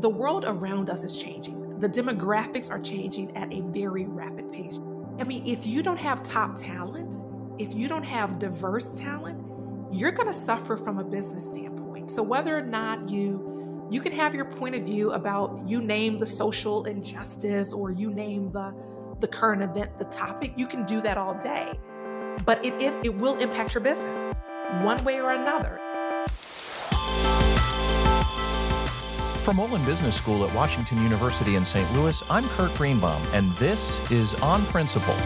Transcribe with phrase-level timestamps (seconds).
[0.00, 1.78] The world around us is changing.
[1.78, 4.80] The demographics are changing at a very rapid pace.
[5.18, 7.16] I mean, if you don't have top talent,
[7.58, 9.44] if you don't have diverse talent,
[9.92, 12.10] you're going to suffer from a business standpoint.
[12.10, 13.46] So whether or not you
[13.90, 18.10] you can have your point of view about you name the social injustice or you
[18.10, 18.72] name the
[19.20, 21.78] the current event, the topic, you can do that all day.
[22.46, 24.16] But it, it, it will impact your business
[24.82, 25.78] one way or another.
[29.50, 31.92] From Olin Business School at Washington University in St.
[31.92, 35.16] Louis, I'm Kurt Greenbaum, and this is On Principle.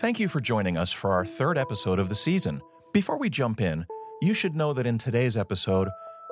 [0.00, 2.60] Thank you for joining us for our third episode of the season.
[2.92, 3.86] Before we jump in,
[4.20, 5.88] you should know that in today's episode,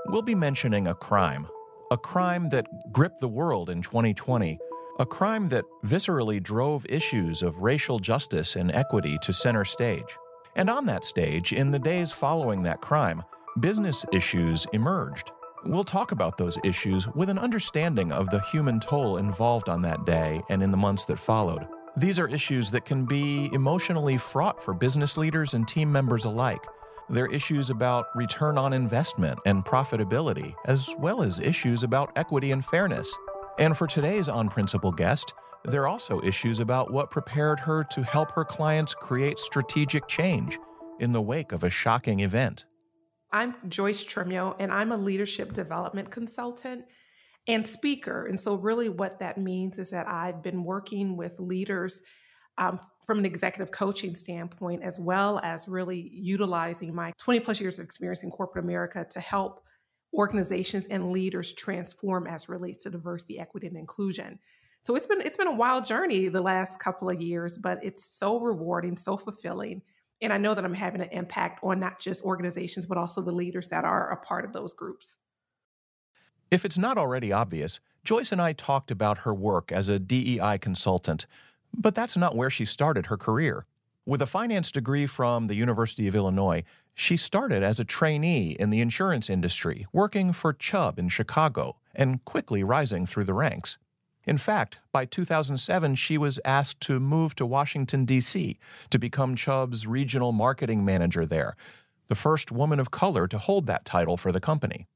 [0.09, 1.48] we'll be mentioning a crime.
[1.91, 4.58] A crime that gripped the world in 2020.
[4.98, 10.19] A crime that viscerally drove issues of racial justice and equity to center stage.
[10.55, 13.22] And on that stage, in the days following that crime,
[13.61, 15.31] business issues emerged.
[15.64, 20.05] We'll talk about those issues with an understanding of the human toll involved on that
[20.06, 21.67] day and in the months that followed.
[21.97, 26.65] These are issues that can be emotionally fraught for business leaders and team members alike.
[27.11, 32.65] They're issues about return on investment and profitability, as well as issues about equity and
[32.65, 33.12] fairness.
[33.59, 35.34] And for today's On Principle guest,
[35.65, 40.59] there are also issues about what prepared her to help her clients create strategic change
[41.00, 42.65] in the wake of a shocking event.
[43.31, 46.84] I'm Joyce Trimuel, and I'm a leadership development consultant
[47.47, 48.27] and speaker.
[48.27, 52.03] And so, really, what that means is that I've been working with leaders
[52.56, 57.79] um, from an executive coaching standpoint, as well as really utilizing my 20 plus years
[57.79, 59.61] of experience in corporate America to help
[60.15, 64.39] organizations and leaders transform as relates to diversity, equity, and inclusion.
[64.84, 68.19] So it's been it's been a wild journey the last couple of years, but it's
[68.19, 69.83] so rewarding, so fulfilling
[70.20, 73.33] and I know that I'm having an impact on not just organizations, but also the
[73.33, 75.19] leaders that are a part of those groups.
[76.50, 80.59] If it's not already obvious, Joyce and I talked about her work as a DEI
[80.59, 81.26] consultant,
[81.76, 83.66] but that's not where she started her career.
[84.06, 86.64] With a finance degree from the University of Illinois,
[86.94, 92.25] she started as a trainee in the insurance industry, working for Chubb in Chicago and
[92.25, 93.76] quickly rising through the ranks.
[94.28, 98.59] In fact, by 2007, she was asked to move to Washington, D.C.
[98.91, 101.56] to become Chubb's regional marketing manager there,
[102.09, 104.87] the first woman of color to hold that title for the company.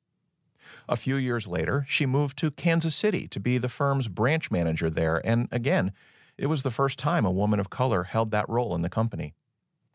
[0.87, 4.91] A few years later, she moved to Kansas City to be the firm's branch manager
[4.91, 5.93] there, and again,
[6.37, 9.33] it was the first time a woman of color held that role in the company.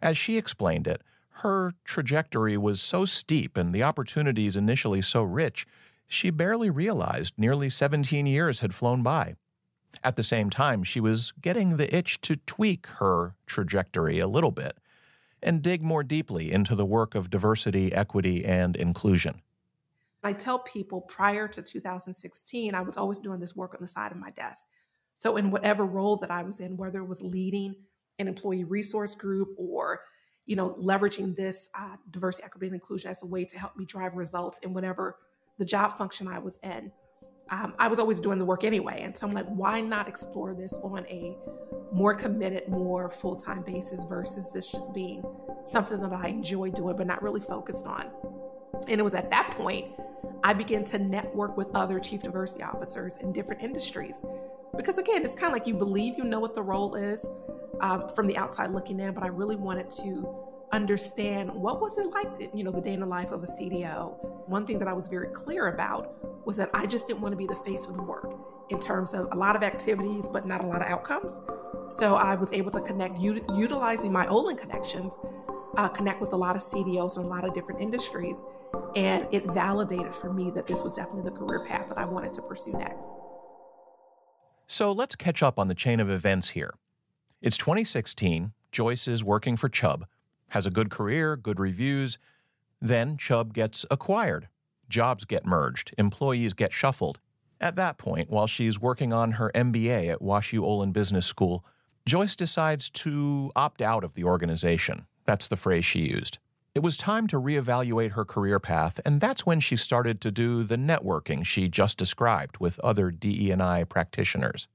[0.01, 1.03] As she explained it,
[1.41, 5.67] her trajectory was so steep and the opportunities initially so rich
[6.07, 9.35] she barely realized nearly 17 years had flown by.
[10.03, 14.51] At the same time, she was getting the itch to tweak her trajectory a little
[14.51, 14.77] bit
[15.41, 19.41] and dig more deeply into the work of diversity, equity, and inclusion.
[20.23, 24.11] I tell people prior to 2016, I was always doing this work on the side
[24.11, 24.63] of my desk.
[25.19, 27.75] So, in whatever role that I was in, whether it was leading
[28.19, 30.01] an employee resource group or
[30.47, 33.85] you know, leveraging this uh, diversity, equity, and inclusion as a way to help me
[33.85, 35.17] drive results in whatever
[35.57, 36.91] the job function I was in,
[37.49, 39.01] um, I was always doing the work anyway.
[39.03, 41.35] And so I'm like, why not explore this on a
[41.91, 45.23] more committed, more full time basis versus this just being
[45.63, 48.09] something that I enjoy doing, but not really focused on?
[48.87, 49.87] And it was at that point
[50.43, 54.23] I began to network with other chief diversity officers in different industries.
[54.75, 57.27] Because again, it's kind of like you believe you know what the role is
[57.81, 62.07] um, from the outside looking in, but I really wanted to understand what was it
[62.07, 64.47] like, you know, the day in the life of a CDO.
[64.47, 67.37] One thing that I was very clear about was that I just didn't want to
[67.37, 68.33] be the face of the work
[68.69, 71.41] in terms of a lot of activities, but not a lot of outcomes.
[71.89, 75.21] So I was able to connect, utilizing my Olin connections,
[75.77, 78.43] uh, connect with a lot of CDOs in a lot of different industries.
[78.95, 82.33] And it validated for me that this was definitely the career path that I wanted
[82.33, 83.19] to pursue next.
[84.67, 86.73] So let's catch up on the chain of events here.
[87.41, 88.51] It's 2016.
[88.71, 90.05] Joyce is working for Chubb,
[90.49, 92.17] has a good career, good reviews.
[92.81, 94.47] Then Chubb gets acquired.
[94.89, 97.19] Jobs get merged, employees get shuffled.
[97.59, 101.65] At that point, while she's working on her MBA at WashU Olin Business School,
[102.05, 105.07] Joyce decides to opt out of the organization.
[105.25, 106.37] That's the phrase she used.
[106.73, 110.63] It was time to reevaluate her career path, and that's when she started to do
[110.63, 114.67] the networking she just described with other DE&I practitioners.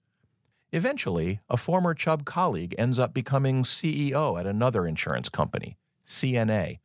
[0.73, 5.77] Eventually, a former Chubb colleague ends up becoming CEO at another insurance company,
[6.07, 6.79] CNA.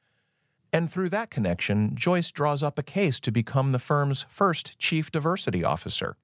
[0.73, 5.09] And through that connection, Joyce draws up a case to become the firm's first chief
[5.09, 6.17] diversity officer.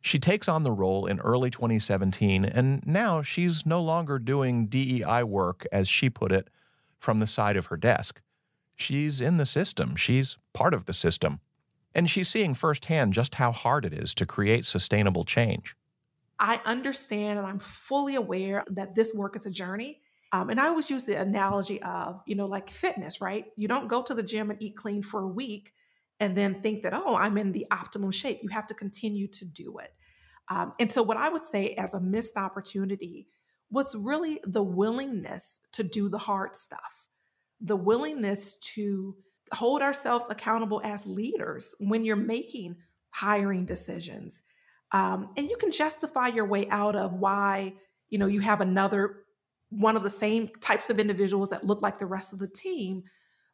[0.00, 5.24] She takes on the role in early 2017, and now she's no longer doing DEI
[5.24, 6.48] work, as she put it,
[6.98, 8.20] from the side of her desk.
[8.76, 11.40] She's in the system, she's part of the system.
[11.92, 15.74] And she's seeing firsthand just how hard it is to create sustainable change.
[16.38, 20.00] I understand and I'm fully aware that this work is a journey.
[20.32, 23.46] Um, and I always use the analogy of, you know, like fitness, right?
[23.56, 25.72] You don't go to the gym and eat clean for a week
[26.18, 28.40] and then think that, oh, I'm in the optimum shape.
[28.42, 29.92] You have to continue to do it.
[30.48, 33.28] Um, and so, what I would say as a missed opportunity
[33.70, 37.08] was really the willingness to do the hard stuff,
[37.60, 39.16] the willingness to
[39.52, 42.76] hold ourselves accountable as leaders when you're making
[43.10, 44.42] hiring decisions.
[44.94, 47.74] Um, and you can justify your way out of why,
[48.10, 49.24] you know, you have another
[49.70, 53.02] one of the same types of individuals that look like the rest of the team.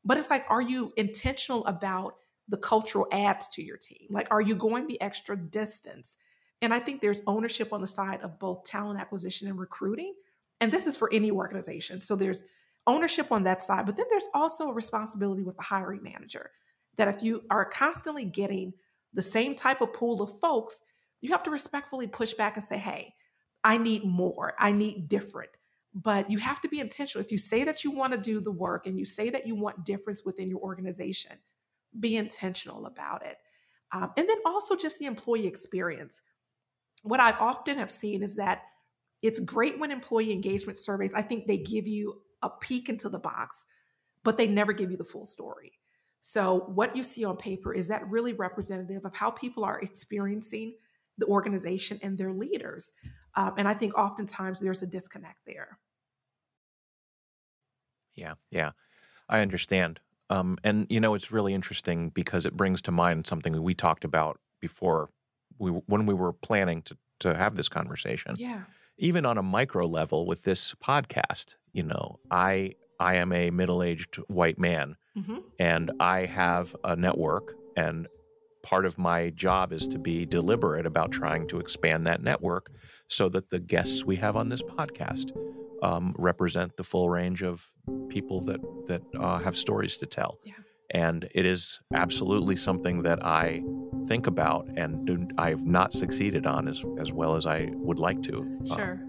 [0.04, 2.16] But it's like, are you intentional about
[2.46, 4.08] the cultural adds to your team?
[4.10, 6.18] Like, are you going the extra distance?
[6.60, 10.12] And I think there's ownership on the side of both talent acquisition and recruiting.
[10.60, 12.02] And this is for any organization.
[12.02, 12.44] So there's
[12.86, 16.50] ownership on that side, but then there's also a responsibility with the hiring manager
[16.96, 18.74] that if you are constantly getting
[19.14, 20.82] the same type of pool of folks,
[21.20, 23.14] you have to respectfully push back and say, hey,
[23.62, 25.50] I need more, I need different.
[25.92, 27.24] But you have to be intentional.
[27.24, 29.56] If you say that you want to do the work and you say that you
[29.56, 31.32] want difference within your organization,
[31.98, 33.38] be intentional about it.
[33.92, 36.22] Um, and then also just the employee experience.
[37.02, 38.62] What I often have seen is that
[39.22, 43.18] it's great when employee engagement surveys, I think they give you a peek into the
[43.18, 43.66] box,
[44.22, 45.72] but they never give you the full story.
[46.22, 50.74] So, what you see on paper is that really representative of how people are experiencing
[51.20, 52.92] the organization and their leaders.
[53.36, 55.78] Um, and I think oftentimes there's a disconnect there.
[58.14, 58.72] Yeah, yeah,
[59.28, 60.00] I understand.
[60.28, 64.04] Um, and you know, it's really interesting because it brings to mind something we talked
[64.04, 65.10] about before
[65.58, 68.34] we when we were planning to to have this conversation.
[68.38, 68.62] Yeah.
[68.98, 74.16] Even on a micro level with this podcast, you know, I I am a middle-aged
[74.28, 75.38] white man mm-hmm.
[75.58, 78.08] and I have a network and
[78.62, 82.70] part of my job is to be deliberate about trying to expand that network
[83.08, 85.32] so that the guests we have on this podcast
[85.82, 87.66] um, represent the full range of
[88.08, 90.38] people that that uh, have stories to tell.
[90.44, 90.54] Yeah.
[90.92, 93.62] And it is absolutely something that I
[94.08, 98.22] think about and do, I've not succeeded on as, as well as I would like
[98.24, 98.58] to.
[98.66, 99.00] Sure.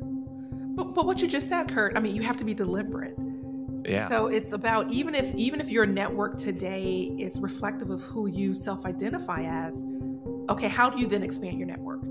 [0.76, 3.18] but, but what you just said, Kurt, I mean, you have to be deliberate.
[3.86, 4.08] Yeah.
[4.08, 8.54] So it's about even if even if your network today is reflective of who you
[8.54, 9.84] self-identify as,
[10.50, 12.02] okay, how do you then expand your network?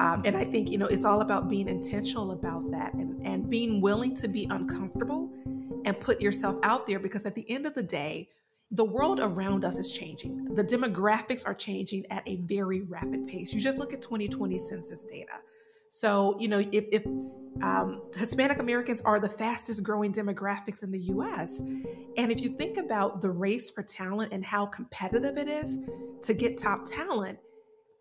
[0.00, 3.50] Um, and I think you know it's all about being intentional about that and and
[3.50, 5.32] being willing to be uncomfortable
[5.84, 8.28] and put yourself out there because at the end of the day,
[8.70, 10.54] the world around us is changing.
[10.54, 13.52] The demographics are changing at a very rapid pace.
[13.52, 15.32] You just look at 2020 census data.
[15.90, 17.06] So, you know, if, if
[17.62, 22.76] um, Hispanic Americans are the fastest growing demographics in the US, and if you think
[22.76, 25.78] about the race for talent and how competitive it is
[26.22, 27.38] to get top talent,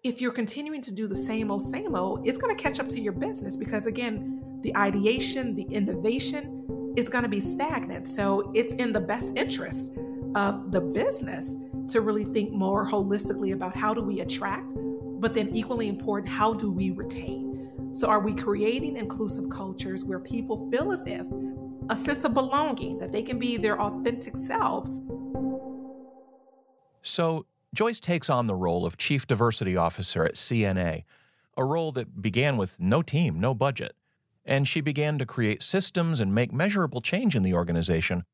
[0.04, 2.88] if you're continuing to do the same old, same old, it's going to catch up
[2.90, 8.08] to your business because, again, the ideation, the innovation is going to be stagnant.
[8.08, 9.92] So, it's in the best interest
[10.36, 11.56] of the business
[11.90, 16.54] to really think more holistically about how do we attract, but then equally important, how
[16.54, 17.47] do we retain?
[17.98, 21.26] So, are we creating inclusive cultures where people feel as if
[21.90, 25.02] a sense of belonging, that they can be their authentic selves?
[27.02, 31.06] So, Joyce takes on the role of Chief Diversity Officer at CNA,
[31.58, 33.96] a role that began with no team, no budget.
[34.46, 38.26] And she began to create systems and make measurable change in the organization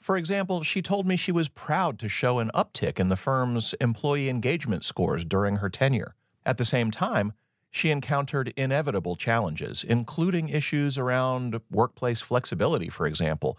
[0.00, 3.74] for example, she told me she was proud to show an uptick in the firm's
[3.80, 6.14] employee engagement scores during her tenure.
[6.44, 7.32] At the same time,
[7.76, 13.58] she encountered inevitable challenges, including issues around workplace flexibility, for example,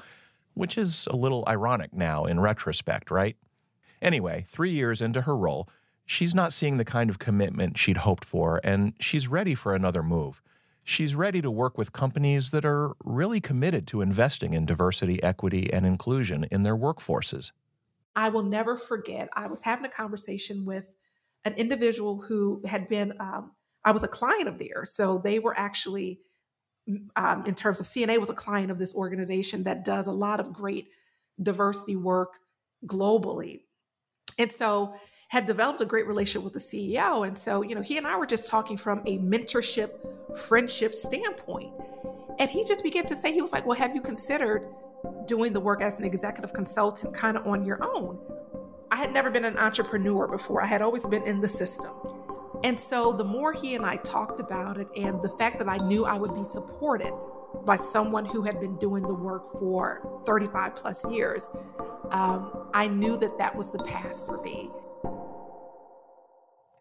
[0.55, 3.38] which is a little ironic now in retrospect, right?
[4.01, 5.69] Anyway, three years into her role,
[6.05, 10.01] she's not seeing the kind of commitment she'd hoped for, and she's ready for another
[10.01, 10.41] move
[10.88, 15.71] she's ready to work with companies that are really committed to investing in diversity, equity,
[15.74, 17.51] and inclusion in their workforces.
[18.15, 20.89] I will never forget, I was having a conversation with
[21.43, 23.51] an individual who had been, um,
[23.88, 24.91] I was a client of theirs.
[24.91, 26.20] So they were actually,
[27.15, 30.41] um, in terms of CNA, was a client of this organization that does a lot
[30.41, 30.89] of great
[31.41, 32.38] diversity work
[32.86, 33.62] globally.
[34.38, 34.94] And so
[35.29, 37.25] had developed a great relationship with the CEO.
[37.25, 41.72] And so, you know, he and I were just talking from a mentorship, friendship standpoint.
[42.39, 44.67] And he just began to say, he was like, Well, have you considered
[45.27, 48.20] doing the work as an executive consultant kind of on your own?
[48.91, 51.94] I had never been an entrepreneur before, I had always been in the system.
[52.63, 55.77] And so the more he and I talked about it, and the fact that I
[55.77, 57.13] knew I would be supported
[57.65, 61.49] by someone who had been doing the work for 35 plus years,
[62.11, 64.69] um, I knew that that was the path for me.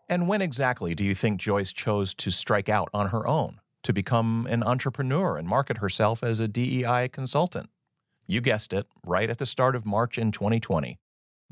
[0.09, 3.93] And when exactly do you think Joyce chose to strike out on her own, to
[3.93, 7.71] become an entrepreneur and market herself as a DEI consultant?
[8.27, 10.99] You guessed it, right at the start of March in 2020.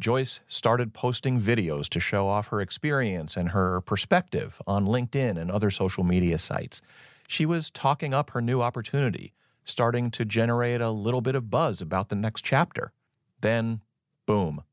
[0.01, 5.51] Joyce started posting videos to show off her experience and her perspective on LinkedIn and
[5.51, 6.83] other social media sites.
[7.29, 9.33] She was talking up her new opportunity,
[9.65, 12.93] starting to generate a little bit of buzz about the next chapter.
[13.41, 13.83] Then,
[14.27, 14.65] boom,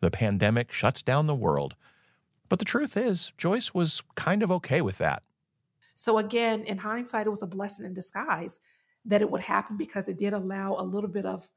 [0.00, 1.74] the pandemic shuts down the world.
[2.48, 5.22] But the truth is, Joyce was kind of okay with that.
[5.94, 8.60] So, again, in hindsight, it was a blessing in disguise
[9.04, 11.48] that it would happen because it did allow a little bit of,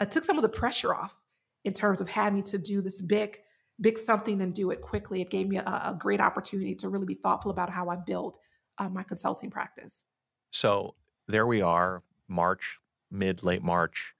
[0.00, 1.18] it took some of the pressure off
[1.64, 3.38] in terms of having to do this big,
[3.80, 5.20] big something and do it quickly.
[5.20, 8.38] It gave me a, a great opportunity to really be thoughtful about how I build
[8.78, 10.04] uh, my consulting practice.
[10.50, 10.94] So
[11.26, 12.78] there we are, March,
[13.10, 14.14] mid, late March.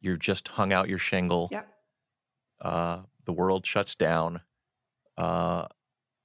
[0.00, 1.48] You're just hung out your shingle.
[1.50, 1.68] Yep.
[2.60, 4.40] Uh, the world shuts down.
[5.16, 5.66] Uh,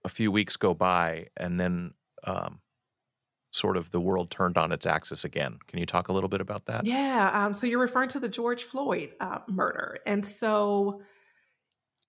[0.04, 1.94] a few weeks go by, and then
[2.24, 2.60] um,
[3.56, 5.60] sort of the world turned on its axis again.
[5.68, 6.86] Can you talk a little bit about that?
[6.86, 7.32] Yeah.
[7.34, 9.98] Um, so you're referring to the George Floyd uh, murder.
[10.06, 11.02] And so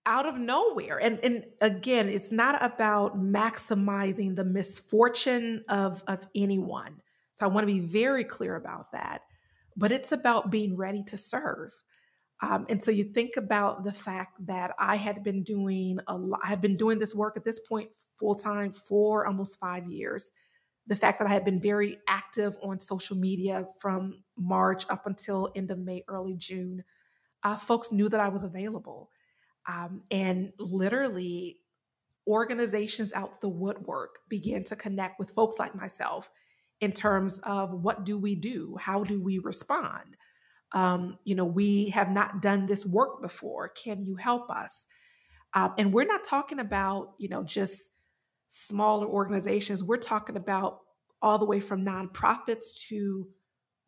[0.05, 7.01] out of nowhere, and, and again, it's not about maximizing the misfortune of, of anyone.
[7.31, 9.21] So I want to be very clear about that.
[9.75, 11.71] But it's about being ready to serve.
[12.41, 16.39] Um, and so you think about the fact that I had been doing a lot,
[16.43, 17.89] I have been doing this work at this point
[18.19, 20.31] full time for almost five years
[20.87, 25.51] the fact that I had been very active on social media from March up until
[25.55, 26.83] end of May, early June,
[27.43, 29.09] uh, folks knew that I was available.
[29.67, 31.57] Um, and literally,
[32.25, 36.29] organizations out the woodwork began to connect with folks like myself
[36.79, 38.77] in terms of what do we do?
[38.79, 40.17] How do we respond?
[40.73, 43.69] Um, you know, we have not done this work before.
[43.69, 44.87] Can you help us?
[45.53, 47.91] Um, and we're not talking about, you know, just
[48.47, 49.83] smaller organizations.
[49.83, 50.79] We're talking about
[51.21, 53.27] all the way from nonprofits to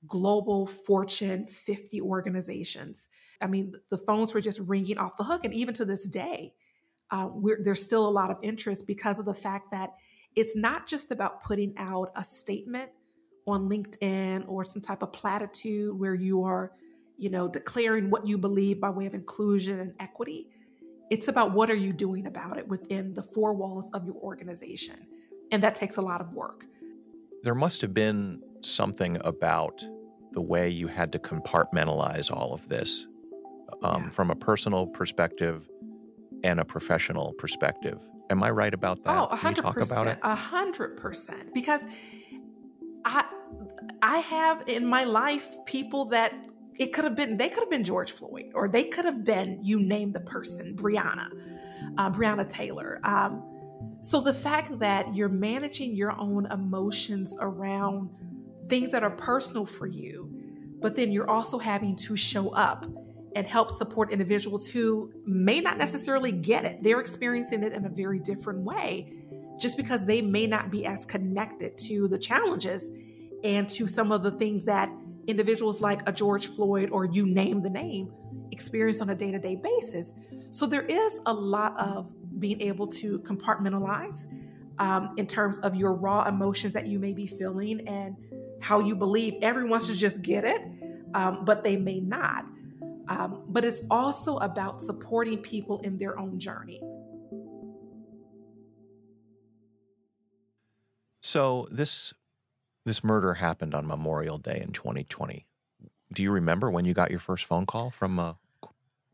[0.07, 3.09] global Fortune 50 organizations.
[3.41, 5.45] I mean, the phones were just ringing off the hook.
[5.45, 6.53] And even to this day,
[7.11, 7.29] uh,
[7.61, 9.91] there's still a lot of interest because of the fact that
[10.35, 12.91] it's not just about putting out a statement
[13.47, 16.71] on LinkedIn or some type of platitude where you are,
[17.17, 20.49] you know, declaring what you believe by way of inclusion and equity.
[21.09, 24.95] It's about what are you doing about it within the four walls of your organization.
[25.51, 26.65] And that takes a lot of work.
[27.43, 29.83] There must have been something about
[30.33, 33.07] the way you had to compartmentalize all of this
[33.81, 34.09] um, yeah.
[34.09, 35.69] from a personal perspective
[36.43, 37.99] and a professional perspective.
[38.29, 39.17] Am I right about that?
[39.17, 39.55] Oh, 100%.
[39.55, 40.19] talk about it?
[40.21, 41.53] 100%.
[41.53, 41.87] Because
[43.05, 43.25] I
[44.01, 46.33] I have in my life people that
[46.79, 49.59] it could have been they could have been George Floyd or they could have been
[49.62, 51.29] you name the person Brianna,
[51.98, 53.00] uh, Breonna Taylor.
[53.03, 53.43] Um,
[54.01, 58.09] so the fact that you're managing your own emotions around
[58.67, 60.31] things that are personal for you,
[60.81, 62.86] but then you're also having to show up
[63.36, 66.81] and help support individuals who may not necessarily get it.
[66.81, 69.13] They're experiencing it in a very different way
[69.59, 72.91] just because they may not be as connected to the challenges
[73.43, 74.89] and to some of the things that
[75.29, 78.12] individuals like a George Floyd or you name the name
[78.51, 80.13] experience on a day to day basis.
[80.51, 84.27] So there is a lot of being able to compartmentalize
[84.79, 88.15] um, in terms of your raw emotions that you may be feeling and
[88.62, 90.62] how you believe everyone should just get it,
[91.13, 92.45] um, but they may not.
[93.07, 96.81] Um, but it's also about supporting people in their own journey.
[101.21, 102.13] So this
[102.86, 105.45] this murder happened on Memorial Day in 2020.
[106.12, 108.38] Do you remember when you got your first phone call from a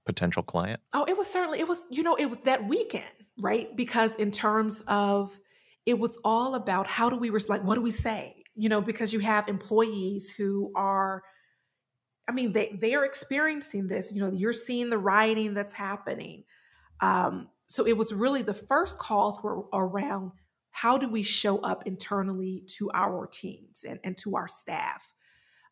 [0.05, 0.81] potential client?
[0.93, 3.05] Oh, it was certainly it was you know it was that weekend,
[3.39, 3.75] right?
[3.75, 5.37] Because in terms of
[5.85, 8.43] it was all about how do we like what do we say?
[8.55, 11.23] You know, because you have employees who are
[12.27, 14.13] I mean, they they are experiencing this.
[14.13, 16.43] You know, you're seeing the rioting that's happening.
[17.01, 20.31] Um, so it was really the first calls were around
[20.75, 25.13] how do we show up internally to our teams and, and to our staff?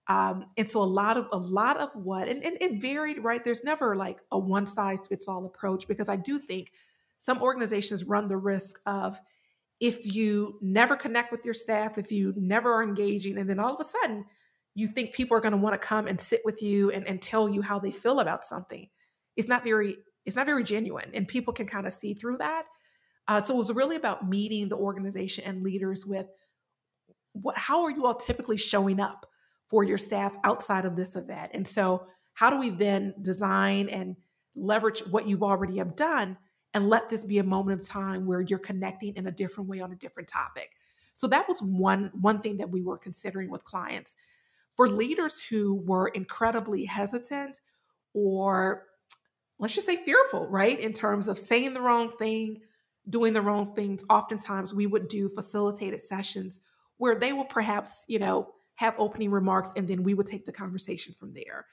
[0.07, 3.43] Um, and so a lot of a lot of what and, and it varied right?
[3.43, 6.71] There's never like a one size fits all approach because i do think
[7.17, 9.19] some organizations run the risk of
[9.79, 13.73] if you never connect with your staff if you never are engaging and then all
[13.73, 14.25] of a sudden
[14.75, 17.21] you think people are going to want to come and sit with you and, and
[17.21, 18.89] tell you how they feel about something.
[19.35, 22.63] It's not very it's not very genuine and people can kind of see through that
[23.27, 26.27] uh, so it was really about meeting the organization and leaders with
[27.33, 29.25] what, how are you all typically showing up
[29.67, 31.51] for your staff outside of this event?
[31.53, 34.15] And so, how do we then design and
[34.55, 36.37] leverage what you've already have done
[36.73, 39.79] and let this be a moment of time where you're connecting in a different way
[39.79, 40.71] on a different topic.
[41.13, 44.15] So that was one one thing that we were considering with clients.
[44.75, 47.61] For leaders who were incredibly hesitant
[48.13, 48.85] or
[49.59, 50.79] let's just say fearful, right?
[50.79, 52.61] In terms of saying the wrong thing,
[53.09, 56.59] doing the wrong things, oftentimes we would do facilitated sessions
[56.97, 60.51] where they will perhaps, you know, have opening remarks and then we would take the
[60.51, 61.65] conversation from there.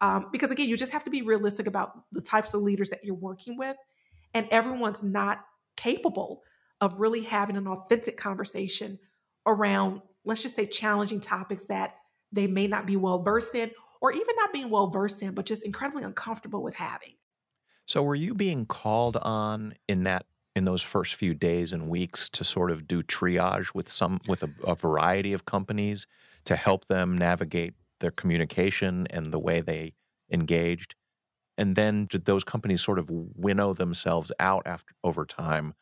[0.00, 3.04] Um, because again, you just have to be realistic about the types of leaders that
[3.04, 3.76] you're working with,
[4.32, 5.44] and everyone's not
[5.76, 6.42] capable
[6.80, 8.98] of really having an authentic conversation
[9.46, 11.96] around, let's just say, challenging topics that
[12.30, 15.46] they may not be well versed in, or even not being well versed in, but
[15.46, 17.14] just incredibly uncomfortable with having.
[17.86, 20.26] So, were you being called on in that
[20.58, 24.42] in those first few days and weeks to sort of do triage with some with
[24.42, 26.06] a, a variety of companies
[26.44, 29.94] to help them navigate their communication and the way they
[30.30, 30.94] engaged?
[31.56, 35.74] And then did those companies sort of winnow themselves out after over time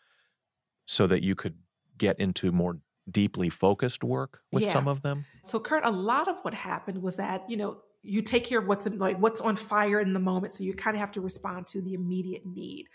[0.86, 1.56] so that you could
[1.98, 2.78] get into more
[3.10, 4.72] deeply focused work with yeah.
[4.72, 5.24] some of them?
[5.42, 8.66] So Kurt, a lot of what happened was that, you know, you take care of
[8.68, 10.52] what's in, like what's on fire in the moment.
[10.52, 12.86] So you kind of have to respond to the immediate need.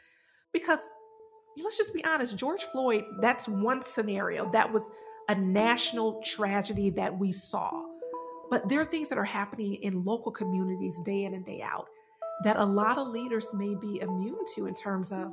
[0.54, 0.88] Because
[1.58, 4.50] let's just be honest, George Floyd, that's one scenario.
[4.52, 4.90] That was
[5.30, 7.84] a national tragedy that we saw.
[8.50, 11.88] But there are things that are happening in local communities day in and day out
[12.44, 15.32] that a lot of leaders may be immune to in terms of,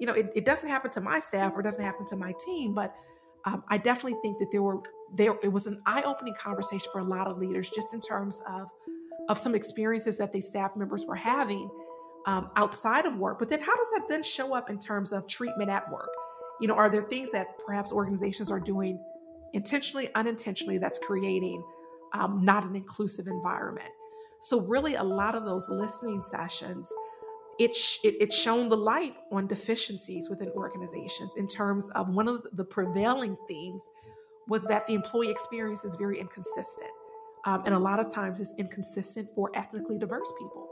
[0.00, 2.74] you know, it, it doesn't happen to my staff or doesn't happen to my team,
[2.74, 2.94] but
[3.44, 4.80] um, I definitely think that there were
[5.14, 8.68] there it was an eye-opening conversation for a lot of leaders just in terms of
[9.28, 11.70] of some experiences that these staff members were having
[12.26, 13.38] um, outside of work.
[13.38, 16.10] But then how does that then show up in terms of treatment at work?
[16.60, 18.98] You know, are there things that perhaps organizations are doing
[19.52, 21.62] intentionally, unintentionally that's creating
[22.14, 23.88] um, not an inclusive environment?
[24.40, 26.92] So really, a lot of those listening sessions,
[27.58, 32.28] it, sh- it it's shown the light on deficiencies within organizations in terms of one
[32.28, 33.90] of the prevailing themes
[34.48, 36.90] was that the employee experience is very inconsistent.
[37.46, 40.65] Um, and a lot of times it's inconsistent for ethnically diverse people.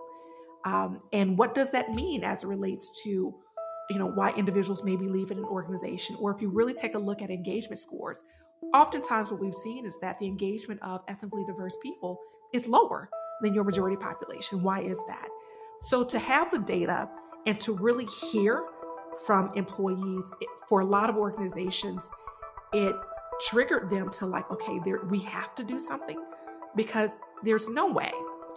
[0.64, 3.35] Um, and what does that mean as it relates to,
[3.90, 6.16] you know, why individuals may be leaving an organization?
[6.18, 8.24] Or if you really take a look at engagement scores,
[8.72, 12.18] oftentimes what we've seen is that the engagement of ethnically diverse people
[12.53, 13.11] is lower
[13.42, 14.62] than your majority population.
[14.62, 15.29] Why is that?
[15.81, 17.09] So to have the data
[17.46, 18.64] and to really hear
[19.27, 20.31] from employees
[20.68, 22.11] for a lot of organizations,
[22.72, 22.94] it
[23.40, 26.24] triggered them to like, okay, there we have to do something
[26.77, 28.11] because there's no way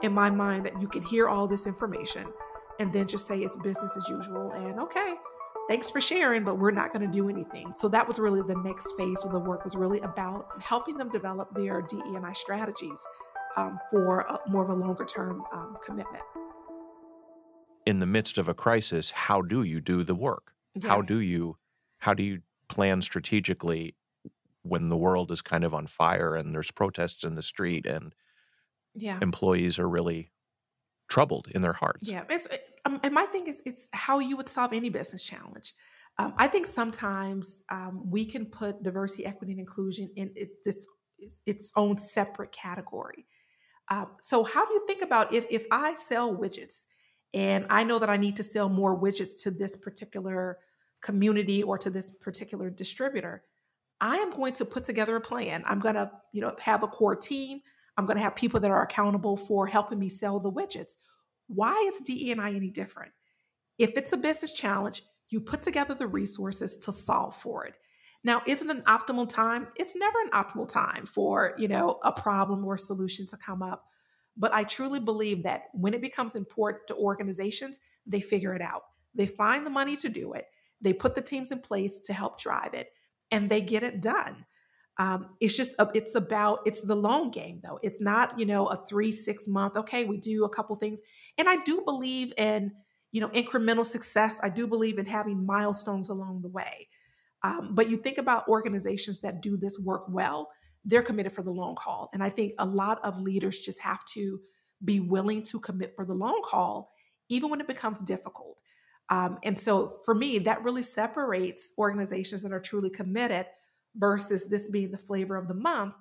[0.03, 2.25] in my mind that you can hear all this information
[2.79, 5.15] and then just say it's business as usual and okay
[5.67, 7.73] thanks for sharing but we're not going to do anything.
[7.75, 11.09] So that was really the next phase of the work was really about helping them
[11.09, 13.05] develop their DE&I strategies
[13.55, 16.23] um, for a, more of a longer term um, commitment.
[17.85, 20.53] In the midst of a crisis how do you do the work?
[20.75, 20.89] Yeah.
[20.89, 21.57] how do you
[21.99, 23.95] how do you plan strategically
[24.61, 28.13] when the world is kind of on fire and there's protests in the street and
[28.97, 29.19] yeah.
[29.21, 30.31] employees are really
[31.09, 32.09] troubled in their hearts.
[32.09, 32.47] Yeah, it's,
[32.85, 35.73] um, and my thing is, it's how you would solve any business challenge.
[36.19, 40.87] Um, I think sometimes um, we can put diversity, equity, and inclusion in it, this
[41.45, 43.25] its own separate category.
[43.89, 46.85] Uh, so, how do you think about if if I sell widgets
[47.33, 50.57] and I know that I need to sell more widgets to this particular
[51.01, 53.43] community or to this particular distributor?
[53.99, 55.63] I am going to put together a plan.
[55.65, 57.61] I'm going to, you know, have a core team.
[57.97, 60.97] I'm going to have people that are accountable for helping me sell the widgets.
[61.47, 63.11] Why is DE&I any different?
[63.77, 67.75] If it's a business challenge, you put together the resources to solve for it.
[68.23, 69.67] Now, is it an optimal time?
[69.75, 73.85] It's never an optimal time for, you know, a problem or solution to come up.
[74.35, 78.83] But I truly believe that when it becomes important to organizations, they figure it out.
[79.15, 80.45] They find the money to do it.
[80.81, 82.91] They put the teams in place to help drive it
[83.31, 84.45] and they get it done.
[84.99, 87.79] Um, it's just a, it's about it's the long game though.
[87.83, 89.77] It's not you know a three six month.
[89.77, 91.01] Okay, we do a couple things,
[91.37, 92.71] and I do believe in
[93.11, 94.39] you know incremental success.
[94.41, 96.87] I do believe in having milestones along the way.
[97.43, 100.49] Um, but you think about organizations that do this work well,
[100.83, 104.03] they're committed for the long haul, and I think a lot of leaders just have
[104.13, 104.39] to
[104.83, 106.91] be willing to commit for the long haul,
[107.29, 108.57] even when it becomes difficult.
[109.09, 113.45] Um, and so for me, that really separates organizations that are truly committed
[113.97, 115.93] versus this being the flavor of the month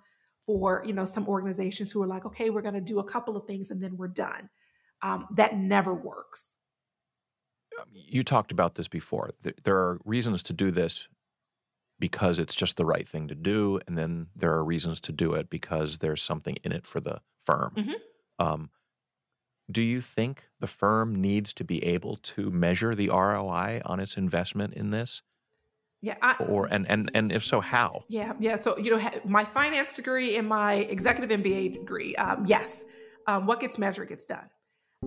[0.46, 3.36] for you know some organizations who are like okay we're going to do a couple
[3.36, 4.48] of things and then we're done
[5.02, 6.56] um, that never works
[7.80, 9.30] um, you talked about this before
[9.64, 11.08] there are reasons to do this
[11.98, 15.34] because it's just the right thing to do and then there are reasons to do
[15.34, 17.92] it because there's something in it for the firm mm-hmm.
[18.38, 18.70] um,
[19.70, 24.16] Do you think the firm needs to be able to measure the ROI on its
[24.16, 25.22] investment in this?
[26.06, 28.04] Yeah, I, or and and and if so, how?
[28.08, 28.60] Yeah, yeah.
[28.60, 32.84] So you know, my finance degree and my executive MBA degree, um, yes,
[33.26, 34.48] um, what gets measured gets done.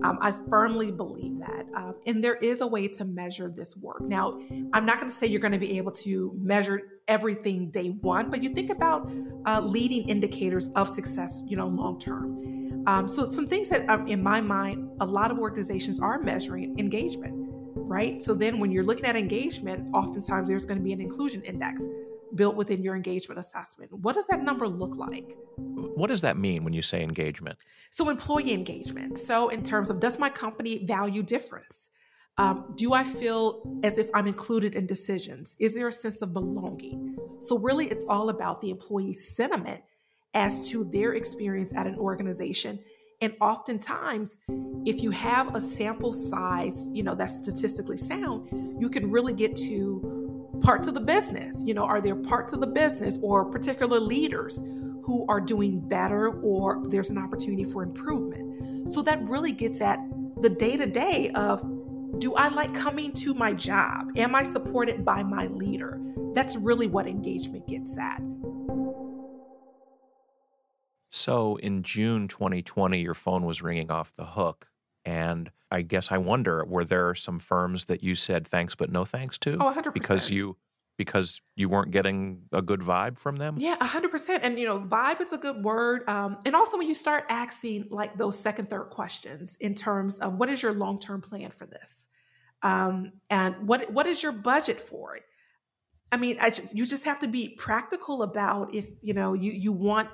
[0.02, 1.64] Um, I firmly believe that.
[1.74, 4.02] Um, and there is a way to measure this work.
[4.02, 4.38] Now,
[4.74, 8.28] I'm not going to say you're going to be able to measure everything day one,
[8.28, 9.10] but you think about
[9.46, 12.84] uh, leading indicators of success, you know, long term.
[12.86, 16.78] Um, so, some things that, um, in my mind, a lot of organizations are measuring
[16.78, 17.49] engagement,
[17.90, 18.22] right?
[18.22, 21.88] So, then when you're looking at engagement, oftentimes there's going to be an inclusion index
[22.36, 23.92] built within your engagement assessment.
[23.92, 25.36] What does that number look like?
[25.56, 27.64] What does that mean when you say engagement?
[27.90, 29.18] So, employee engagement.
[29.18, 31.90] So, in terms of does my company value difference?
[32.38, 35.56] Um, do I feel as if I'm included in decisions?
[35.58, 37.16] Is there a sense of belonging?
[37.40, 39.80] So, really, it's all about the employee sentiment
[40.32, 42.78] as to their experience at an organization.
[43.20, 44.38] And oftentimes,
[44.86, 48.48] if you have a sample size, you know, that's statistically sound,
[48.80, 50.10] you can really get to
[50.62, 51.62] parts of the business?
[51.66, 54.62] You know, are there parts of the business or particular leaders
[55.04, 58.92] who are doing better or there's an opportunity for improvement?
[58.92, 59.98] So that really gets at
[60.40, 61.62] the day to day of
[62.18, 64.10] do I like coming to my job?
[64.16, 66.00] Am I supported by my leader?
[66.34, 68.20] That's really what engagement gets at.
[71.10, 74.66] So in June 2020, your phone was ringing off the hook.
[75.04, 79.04] And I guess I wonder, were there some firms that you said thanks but no
[79.04, 79.56] thanks to?
[79.60, 79.92] Oh, 100%.
[79.92, 80.56] Because you
[81.00, 83.56] because you weren't getting a good vibe from them?
[83.58, 84.40] Yeah, 100%.
[84.42, 86.06] And, you know, vibe is a good word.
[86.06, 90.36] Um, and also when you start asking like those second, third questions in terms of
[90.36, 92.06] what is your long term plan for this?
[92.62, 95.22] Um, and what what is your budget for it?
[96.12, 99.52] I mean, I just, you just have to be practical about if, you know, you,
[99.52, 100.10] you want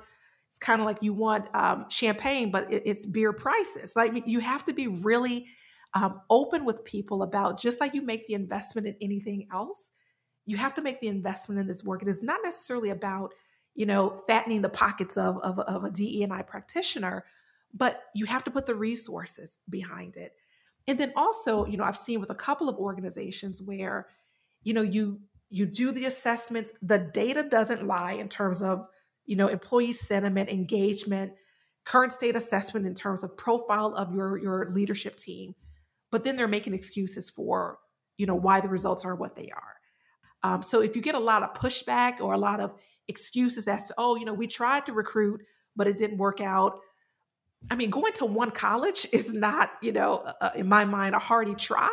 [0.57, 3.95] it's kind of like you want um, champagne, but it, it's beer prices.
[3.95, 5.45] Like you have to be really
[5.93, 9.91] um, open with people about just like you make the investment in anything else,
[10.47, 12.01] you have to make the investment in this work.
[12.01, 13.35] It is not necessarily about
[13.75, 17.23] you know fattening the pockets of of, of a DE&I practitioner,
[17.71, 20.31] but you have to put the resources behind it.
[20.87, 24.07] And then also, you know, I've seen with a couple of organizations where,
[24.63, 28.87] you know, you you do the assessments, the data doesn't lie in terms of
[29.27, 31.33] you know, employee sentiment, engagement,
[31.85, 35.53] current state assessment in terms of profile of your your leadership team.
[36.09, 37.77] But then they're making excuses for,
[38.17, 39.73] you know, why the results are what they are.
[40.43, 42.73] Um, so if you get a lot of pushback or a lot of
[43.09, 45.41] excuses as to, oh, you know, we tried to recruit,
[45.75, 46.79] but it didn't work out.
[47.69, 51.19] I mean, going to one college is not, you know, uh, in my mind, a
[51.19, 51.89] hearty try.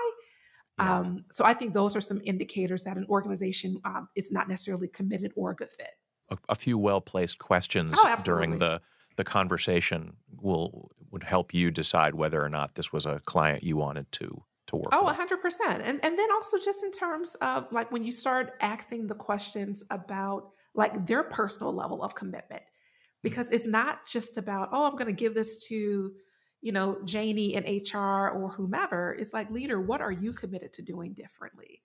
[0.79, 0.99] Yeah.
[0.99, 4.89] Um, so I think those are some indicators that an organization um, is not necessarily
[4.89, 5.91] committed or a good fit
[6.35, 8.81] a, a few well placed questions oh, during the
[9.17, 13.77] the conversation will would help you decide whether or not this was a client you
[13.77, 15.15] wanted to to work oh with.
[15.15, 19.15] 100% and and then also just in terms of like when you start asking the
[19.15, 23.23] questions about like their personal level of commitment mm-hmm.
[23.23, 26.13] because it's not just about oh i'm going to give this to
[26.63, 29.15] you know janie in hr or whomever.
[29.19, 31.83] It's like leader what are you committed to doing differently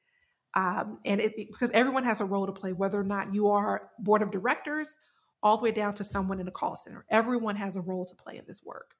[0.55, 3.89] um, and it, because everyone has a role to play, whether or not you are
[3.99, 4.97] board of directors,
[5.43, 8.15] all the way down to someone in a call center, everyone has a role to
[8.15, 8.95] play in this work.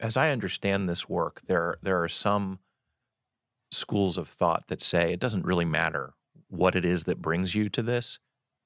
[0.00, 2.58] As I understand this work, there there are some
[3.70, 6.14] schools of thought that say it doesn't really matter
[6.48, 8.18] what it is that brings you to this,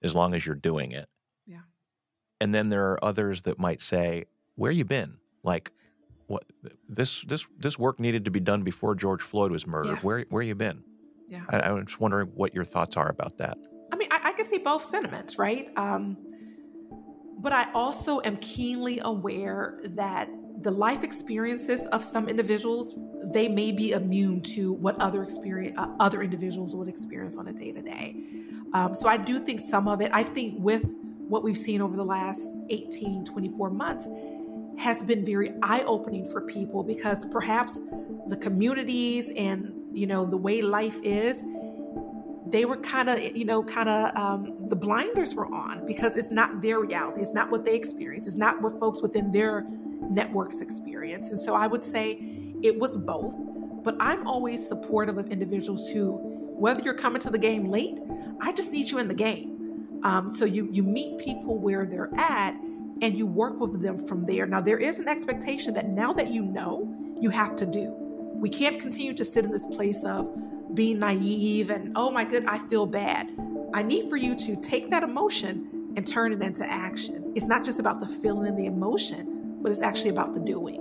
[0.02, 1.08] as long as you're doing it.
[1.46, 1.60] Yeah.
[2.40, 5.18] And then there are others that might say, "Where you been?
[5.44, 5.72] Like,
[6.26, 6.44] what
[6.88, 9.96] this this this work needed to be done before George Floyd was murdered.
[9.96, 10.00] Yeah.
[10.00, 10.82] Where where you been?"
[11.28, 11.42] Yeah.
[11.48, 13.58] I, I'm just wondering what your thoughts are about that.
[13.92, 15.70] I mean, I, I can see both sentiments, right?
[15.76, 16.16] Um,
[17.38, 20.28] but I also am keenly aware that
[20.62, 22.96] the life experiences of some individuals
[23.32, 27.52] they may be immune to what other experience uh, other individuals would experience on a
[27.52, 28.14] day to day.
[28.92, 30.10] So I do think some of it.
[30.12, 30.84] I think with
[31.28, 34.08] what we've seen over the last 18, 24 months
[34.78, 37.80] has been very eye opening for people because perhaps
[38.28, 41.46] the communities and you know, the way life is,
[42.46, 46.30] they were kind of, you know, kind of um, the blinders were on because it's
[46.30, 47.20] not their reality.
[47.20, 48.26] It's not what they experience.
[48.26, 49.64] It's not what folks within their
[50.10, 51.30] networks experience.
[51.30, 52.18] And so I would say
[52.62, 53.34] it was both.
[53.82, 57.98] But I'm always supportive of individuals who, whether you're coming to the game late,
[58.40, 60.00] I just need you in the game.
[60.02, 62.52] Um, so you you meet people where they're at
[63.02, 64.46] and you work with them from there.
[64.46, 68.05] Now there is an expectation that now that you know, you have to do.
[68.46, 70.30] We can't continue to sit in this place of
[70.72, 73.28] being naive and, oh my good, I feel bad.
[73.74, 77.32] I need for you to take that emotion and turn it into action.
[77.34, 80.80] It's not just about the feeling and the emotion, but it's actually about the doing.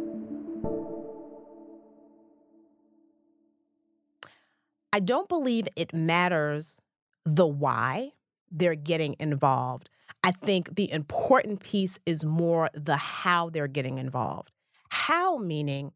[4.93, 6.79] I don't believe it matters
[7.25, 8.11] the why
[8.51, 9.89] they're getting involved.
[10.23, 14.51] I think the important piece is more the how they're getting involved.
[14.89, 15.93] How, meaning,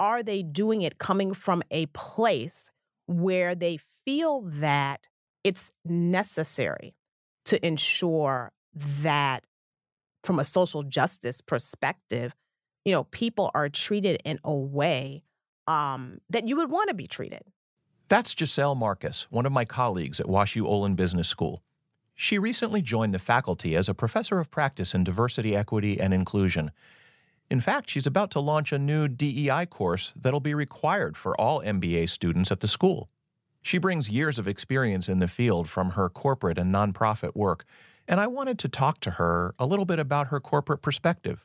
[0.00, 2.70] are they doing it coming from a place
[3.06, 5.06] where they feel that
[5.44, 6.94] it's necessary
[7.44, 8.52] to ensure
[9.02, 9.44] that,
[10.24, 12.34] from a social justice perspective,
[12.84, 15.24] you know, people are treated in a way
[15.66, 17.42] um, that you would want to be treated.
[18.08, 21.62] That's Gisele Marcus, one of my colleagues at WashU Olin Business School.
[22.14, 26.70] She recently joined the faculty as a professor of practice in diversity, equity, and inclusion.
[27.52, 31.60] In fact, she's about to launch a new DEI course that'll be required for all
[31.60, 33.10] MBA students at the school.
[33.60, 37.66] She brings years of experience in the field from her corporate and nonprofit work,
[38.08, 41.44] and I wanted to talk to her a little bit about her corporate perspective.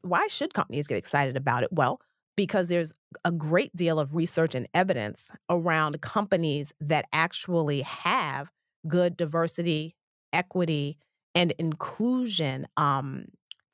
[0.00, 1.70] Why should companies get excited about it?
[1.70, 2.00] Well,
[2.34, 8.50] because there's a great deal of research and evidence around companies that actually have
[8.88, 9.96] good diversity,
[10.32, 10.96] equity,
[11.34, 13.26] and inclusion um,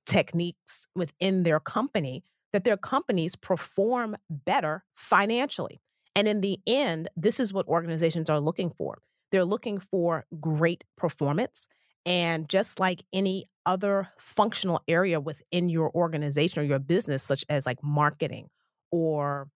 [0.06, 5.80] techniques within their company, that their companies perform better financially.
[6.14, 8.98] And in the end, this is what organizations are looking for.
[9.30, 11.66] They're looking for great performance.
[12.04, 17.64] And just like any other functional area within your organization or your business, such as
[17.64, 18.48] like marketing
[18.90, 19.48] or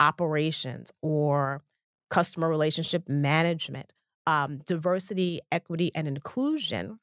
[0.00, 1.62] operations or
[2.10, 3.92] customer relationship management,
[4.26, 6.98] um, diversity, equity, and inclusion,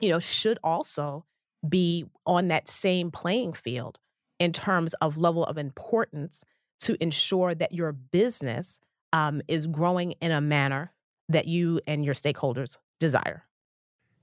[0.00, 1.24] you know, should also
[1.68, 3.98] be on that same playing field
[4.38, 6.44] in terms of level of importance
[6.80, 8.80] to ensure that your business
[9.12, 10.92] um, is growing in a manner
[11.28, 13.44] that you and your stakeholders desire.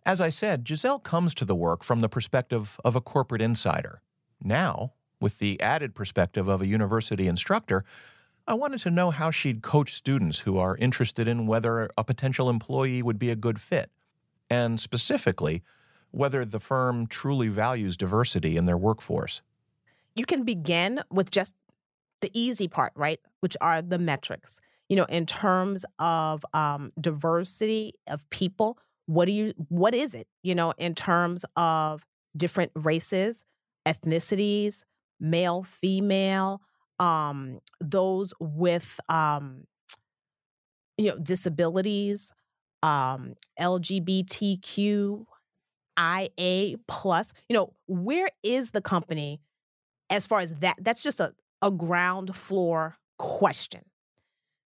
[0.05, 4.01] As I said, Giselle comes to the work from the perspective of a corporate insider.
[4.41, 7.83] Now, with the added perspective of a university instructor,
[8.47, 12.49] I wanted to know how she'd coach students who are interested in whether a potential
[12.49, 13.91] employee would be a good fit,
[14.49, 15.63] and specifically,
[16.11, 19.41] whether the firm truly values diversity in their workforce.
[20.15, 21.53] You can begin with just
[22.21, 23.19] the easy part, right?
[23.41, 24.59] Which are the metrics.
[24.89, 30.27] You know, in terms of um, diversity of people, what do you what is it
[30.43, 33.43] you know in terms of different races
[33.87, 34.83] ethnicities
[35.19, 36.61] male female
[36.99, 39.63] um those with um
[40.97, 42.31] you know disabilities
[42.83, 45.25] um lgbtq
[45.99, 49.41] ia plus you know where is the company
[50.09, 53.81] as far as that that's just a, a ground floor question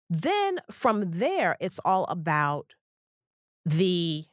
[0.09, 2.73] then from there it's all about
[3.65, 4.25] the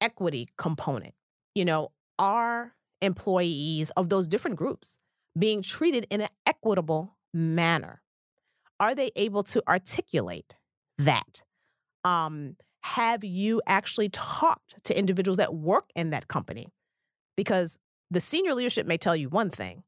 [0.00, 1.14] equity component.
[1.54, 4.98] You know, are employees of those different groups
[5.38, 8.02] being treated in an equitable manner?
[8.78, 10.54] Are they able to articulate
[10.98, 11.42] that?
[12.04, 16.68] Um, have you actually talked to individuals that work in that company?
[17.36, 17.78] Because
[18.10, 19.82] the senior leadership may tell you one thing,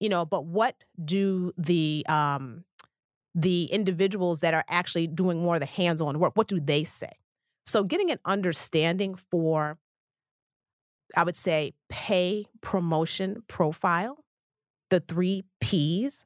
[0.00, 2.64] you know, but what do the um,
[3.36, 7.12] the individuals that are actually doing more of the hands-on work, what do they say?
[7.66, 9.76] So, getting an understanding for,
[11.14, 14.24] I would say, pay, promotion, profile,
[14.88, 16.24] the three P's,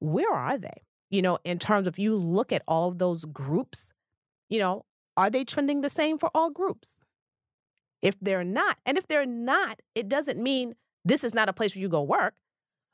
[0.00, 0.82] where are they?
[1.08, 3.94] You know, in terms of you look at all of those groups,
[4.50, 4.84] you know,
[5.16, 7.00] are they trending the same for all groups?
[8.00, 11.74] If they're not, and if they're not, it doesn't mean this is not a place
[11.74, 12.34] where you go work,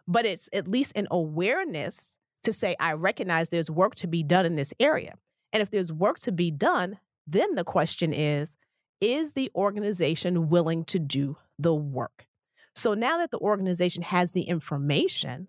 [0.06, 4.46] but it's at least an awareness to say, I recognize there's work to be done
[4.46, 5.14] in this area.
[5.52, 8.56] And if there's work to be done, then the question is
[9.00, 12.26] Is the organization willing to do the work?
[12.74, 15.48] So now that the organization has the information,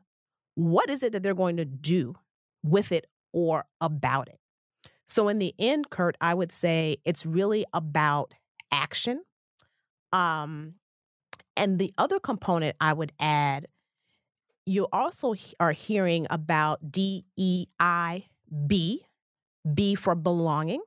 [0.55, 2.15] what is it that they're going to do
[2.63, 4.39] with it or about it?
[5.09, 8.33] So, in the end, Kurt, I would say it's really about
[8.71, 9.23] action.
[10.13, 10.75] Um,
[11.57, 13.67] and the other component I would add,
[14.65, 18.29] you also are hearing about DEI
[18.67, 19.05] B,
[19.73, 20.81] B for belonging.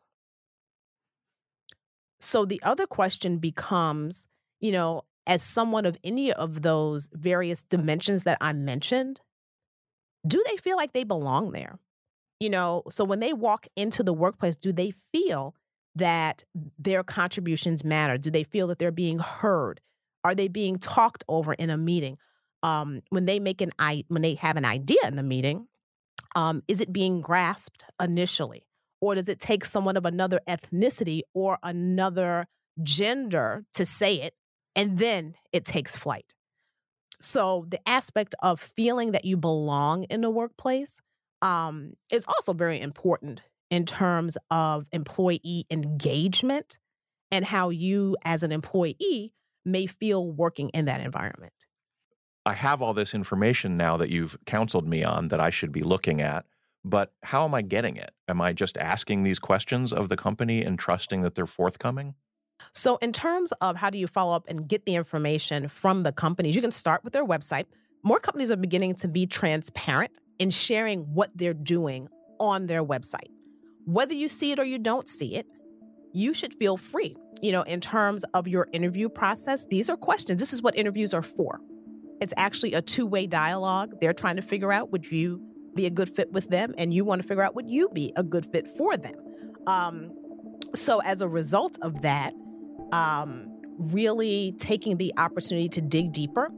[2.21, 4.29] So the other question becomes,
[4.61, 9.21] you know, as someone of any of those various dimensions that I mentioned,
[10.25, 11.81] do they feel like they belong there?
[12.43, 15.55] You know, so when they walk into the workplace, do they feel
[15.95, 16.43] that
[16.77, 18.19] their contributions matter?
[18.19, 19.81] Do they feel that they're being heard?
[20.25, 22.19] Are they being talked over in a meeting?
[22.65, 25.69] Um, when they make an i when they have an idea in the meeting,
[26.35, 28.67] um, is it being grasped initially?
[29.01, 32.49] Or does it take someone of another ethnicity or another
[32.83, 34.35] gender to say it
[34.75, 36.35] and then it takes flight?
[37.21, 40.99] So, the aspect of feeling that you belong in the workplace
[41.43, 46.79] um, is also very important in terms of employee engagement
[47.31, 49.33] and how you, as an employee,
[49.65, 51.53] may feel working in that environment.
[52.45, 55.83] I have all this information now that you've counseled me on that I should be
[55.83, 56.45] looking at,
[56.85, 58.11] but how am I getting it?
[58.29, 62.15] Am I just asking these questions of the company and trusting that they're forthcoming?
[62.75, 66.13] So, in terms of how do you follow up and get the information from the
[66.13, 67.67] companies, you can start with their website.
[68.05, 72.09] More companies are beginning to be transparent in sharing what they're doing
[72.41, 73.31] on their website.
[73.85, 75.47] Whether you see it or you don't see it,
[76.13, 77.15] you should feel free.
[77.41, 80.41] You know, in terms of your interview process, these are questions.
[80.41, 81.61] This is what interviews are for.
[82.21, 84.01] It's actually a two way dialogue.
[84.01, 85.41] They're trying to figure out would you
[85.77, 88.13] be a good fit with them, and you want to figure out would you be
[88.17, 89.15] a good fit for them.
[89.69, 90.11] Um,
[90.75, 92.33] so, as a result of that,
[92.91, 93.47] um,
[93.93, 96.51] really taking the opportunity to dig deeper,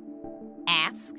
[0.66, 1.14] ask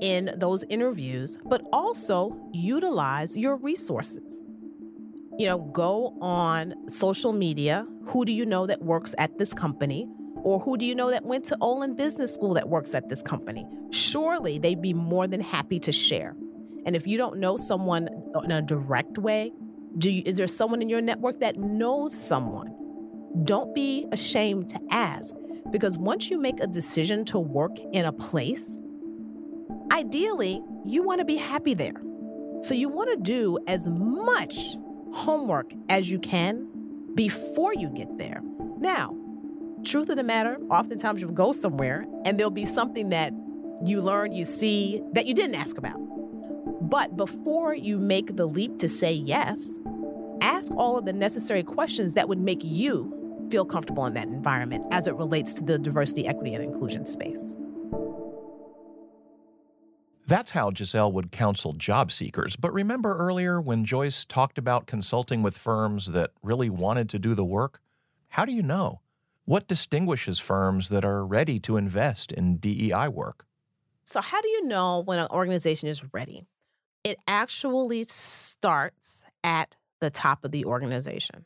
[0.00, 4.42] in those interviews, but also utilize your resources.
[5.38, 7.86] You know, go on social media.
[8.06, 10.08] Who do you know that works at this company?
[10.36, 13.20] Or who do you know that went to Olin Business School that works at this
[13.22, 13.66] company?
[13.90, 16.36] Surely they'd be more than happy to share.
[16.86, 18.08] And if you don't know someone
[18.44, 19.52] in a direct way,
[19.98, 22.72] do you, is there someone in your network that knows someone?
[23.44, 25.34] Don't be ashamed to ask
[25.70, 28.78] because once you make a decision to work in a place,
[29.92, 32.00] ideally, you want to be happy there.
[32.60, 34.76] So you want to do as much
[35.12, 36.68] homework as you can
[37.14, 38.42] before you get there.
[38.78, 39.16] Now,
[39.84, 43.32] truth of the matter, oftentimes you'll go somewhere and there'll be something that
[43.84, 45.98] you learn, you see that you didn't ask about.
[46.80, 49.78] But before you make the leap to say yes,
[50.40, 53.12] ask all of the necessary questions that would make you
[53.50, 57.54] feel comfortable in that environment as it relates to the diversity, equity, and inclusion space.
[60.26, 62.56] That's how Gisele would counsel job seekers.
[62.56, 67.34] But remember earlier when Joyce talked about consulting with firms that really wanted to do
[67.34, 67.80] the work?
[68.30, 69.00] How do you know?
[69.44, 73.46] What distinguishes firms that are ready to invest in DEI work?
[74.02, 76.44] So, how do you know when an organization is ready?
[77.04, 81.44] It actually starts at the top of the organization.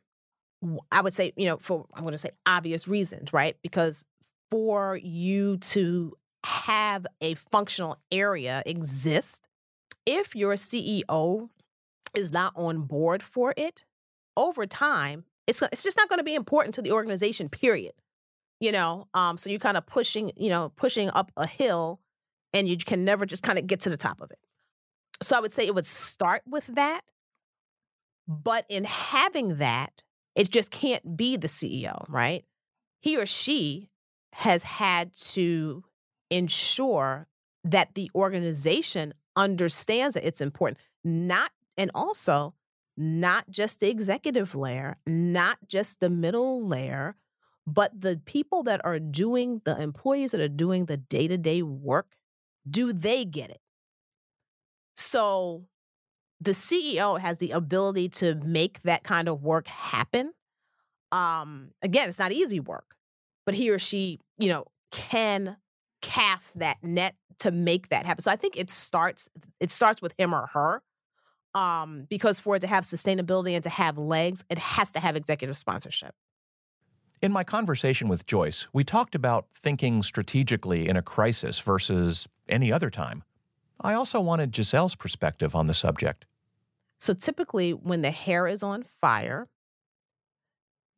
[0.90, 3.56] I would say, you know, for I'm going to say obvious reasons, right?
[3.62, 4.06] Because
[4.50, 9.46] for you to have a functional area exist,
[10.06, 11.48] if your CEO
[12.14, 13.84] is not on board for it,
[14.36, 17.48] over time, it's it's just not going to be important to the organization.
[17.48, 17.92] Period.
[18.60, 22.00] You know, um, so you're kind of pushing, you know, pushing up a hill,
[22.52, 24.38] and you can never just kind of get to the top of it.
[25.22, 27.02] So I would say it would start with that,
[28.28, 30.02] but in having that,
[30.34, 32.44] it just can't be the CEO, right?
[33.00, 33.90] He or she
[34.32, 35.84] has had to
[36.30, 37.26] ensure
[37.64, 42.54] that the organization understands that it's important, not, and also
[42.96, 47.16] not just the executive layer, not just the middle layer,
[47.66, 51.62] but the people that are doing, the employees that are doing the day to day
[51.62, 52.16] work,
[52.68, 53.60] do they get it?
[54.96, 55.64] So
[56.40, 60.32] the CEO has the ability to make that kind of work happen.
[61.12, 62.96] Um, again, it's not easy work,
[63.44, 65.56] but he or she, you know, can
[66.00, 68.22] cast that net to make that happen.
[68.22, 70.82] So I think it starts it starts with him or her.
[71.52, 75.16] Um, because for it to have sustainability and to have legs, it has to have
[75.16, 76.14] executive sponsorship.
[77.20, 82.72] In my conversation with Joyce, we talked about thinking strategically in a crisis versus any
[82.72, 83.24] other time.
[83.80, 86.24] I also wanted Gisele's perspective on the subject.
[86.98, 89.48] So typically, when the hair is on fire,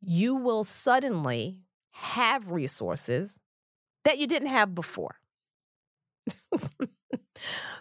[0.01, 1.61] you will suddenly
[1.91, 3.39] have resources
[4.05, 5.15] that you didn't have before.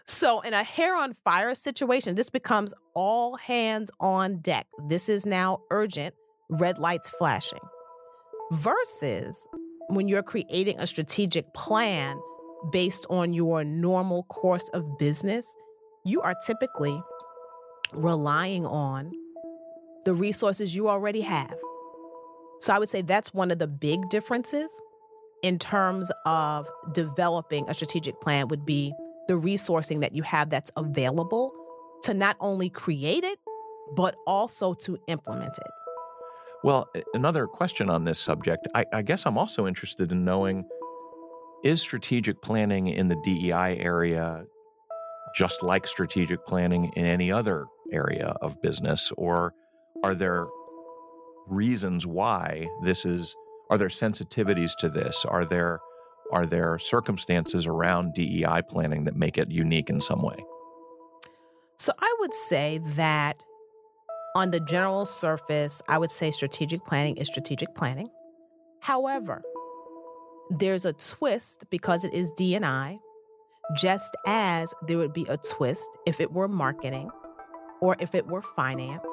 [0.06, 4.66] so, in a hair on fire situation, this becomes all hands on deck.
[4.88, 6.14] This is now urgent,
[6.50, 7.60] red lights flashing.
[8.52, 9.36] Versus
[9.88, 12.20] when you're creating a strategic plan
[12.70, 15.46] based on your normal course of business,
[16.04, 17.00] you are typically
[17.92, 19.12] relying on
[20.04, 21.54] the resources you already have.
[22.60, 24.70] So I would say that's one of the big differences
[25.42, 28.92] in terms of developing a strategic plan would be
[29.28, 31.52] the resourcing that you have that's available
[32.02, 33.38] to not only create it,
[33.94, 35.70] but also to implement it.
[36.64, 40.64] Well, another question on this subject I, I guess I'm also interested in knowing
[41.64, 44.44] is strategic planning in the DEI area
[45.34, 49.10] just like strategic planning in any other area of business?
[49.16, 49.54] Or
[50.02, 50.46] are there
[51.46, 53.34] reasons why this is
[53.72, 55.24] are there sensitivities to this?
[55.24, 55.80] Are there
[56.30, 60.44] are there circumstances around DEI planning that make it unique in some way?
[61.78, 63.38] So I would say that
[64.34, 68.08] On the general surface, I would say strategic planning is strategic planning.
[68.80, 69.42] However,
[70.50, 72.98] there's a twist because it is D&I,
[73.76, 77.10] just as there would be a twist if it were marketing
[77.82, 79.06] or if it were finance.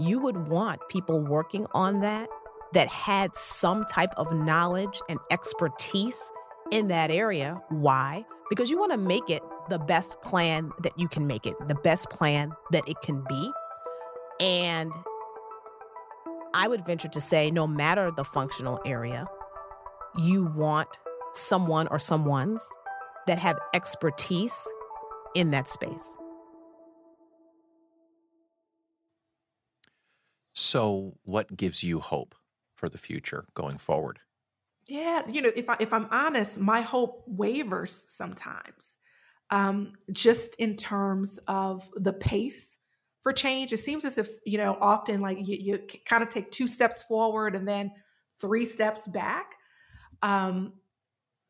[0.00, 2.28] You would want people working on that
[2.74, 6.30] that had some type of knowledge and expertise
[6.70, 7.60] in that area.
[7.68, 8.24] Why?
[8.50, 11.76] Because you want to make it the best plan that you can make it, the
[11.76, 13.50] best plan that it can be.
[14.40, 14.92] And
[16.52, 19.26] I would venture to say, no matter the functional area,
[20.18, 20.88] you want
[21.32, 22.62] someone or someone's
[23.26, 24.68] that have expertise
[25.34, 26.16] in that space.
[30.52, 32.36] So, what gives you hope
[32.74, 34.18] for the future going forward?
[34.86, 38.98] Yeah, you know, if I if I'm honest, my hope wavers sometimes.
[39.50, 42.78] Um, just in terms of the pace
[43.22, 46.50] for change, it seems as if you know often like you, you kind of take
[46.50, 47.92] two steps forward and then
[48.40, 49.54] three steps back.
[50.22, 50.74] Um,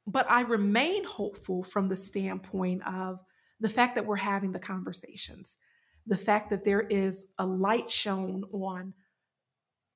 [0.06, 3.20] but I remain hopeful from the standpoint of
[3.60, 5.58] the fact that we're having the conversations,
[6.06, 8.92] the fact that there is a light shown on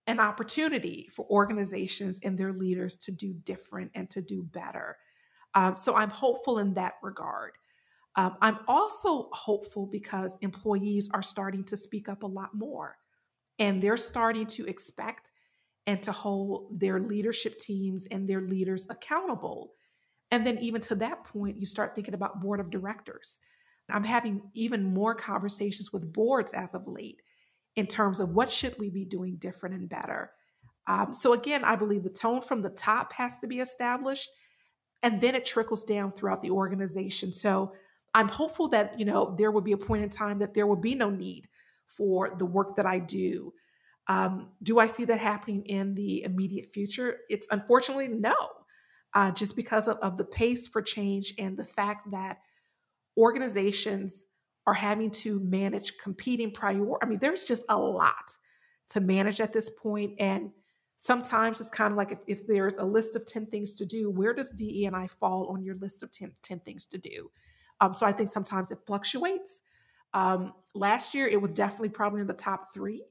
[0.09, 4.97] an opportunity for organizations and their leaders to do different and to do better.
[5.55, 7.53] Um, so I'm hopeful in that regard.
[8.17, 12.97] Um, I'm also hopeful because employees are starting to speak up a lot more
[13.61, 15.31] and they're starting to expect
[15.87, 19.75] and to hold their leadership teams and their leaders accountable
[20.31, 23.41] and then, even to that point, you start thinking about board of directors.
[23.91, 27.23] I'm having even more conversations with boards as of late
[27.79, 30.33] in terms of what should we be doing different and better.
[30.89, 34.29] Um, so again, I believe the tone from the top has to be established,
[35.01, 37.33] and then it trickles down throughout the organization.
[37.33, 37.73] So
[38.13, 40.81] I'm hopeful that you know there will be a point in time that there will
[40.91, 41.47] be no need
[41.87, 43.53] for the work that I do.
[44.09, 47.19] Um, do I see that happening in the immediate future?
[47.31, 48.35] It's unfortunately no
[49.15, 52.39] uh, just because of, of the pace for change and the fact that
[53.17, 54.27] organizations
[54.69, 57.03] are having to manage competing prior.
[57.03, 58.37] I mean, there's just a lot
[58.91, 60.51] to manage at this point, and
[60.97, 64.11] sometimes it's kind of like if, if there's a list of 10 things to do,
[64.11, 67.31] where does DE and I fall on your list of 10, 10 things to do?
[67.81, 69.63] Um, so I think sometimes it fluctuates.
[70.13, 73.05] Um, last year, it was definitely probably in the top three.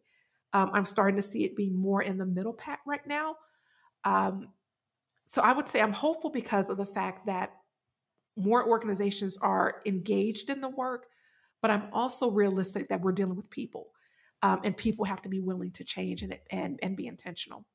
[0.53, 3.37] Um, I'm starting to see it be more in the middle pack right now.
[4.03, 4.49] Um,
[5.25, 7.51] so I would say I'm hopeful because of the fact that
[8.35, 11.07] more organizations are engaged in the work,
[11.61, 13.87] but I'm also realistic that we're dealing with people,
[14.43, 17.65] um, and people have to be willing to change and and and be intentional.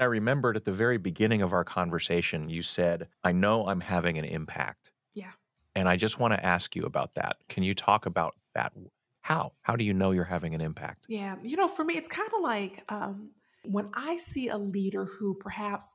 [0.00, 4.18] I remembered at the very beginning of our conversation, you said, "I know I'm having
[4.18, 5.32] an impact." Yeah.
[5.74, 7.36] And I just want to ask you about that.
[7.48, 8.72] Can you talk about that?
[9.20, 9.52] How?
[9.62, 11.04] How do you know you're having an impact?
[11.08, 13.30] Yeah, you know, for me, it's kind of like um,
[13.64, 15.94] when I see a leader who perhaps